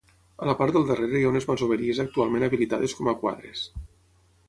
[0.45, 3.67] A la part del darrere hi ha unes masoveries actualment habilitades com a quadres.